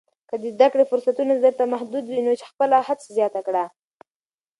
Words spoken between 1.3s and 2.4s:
درته محدود وي، نو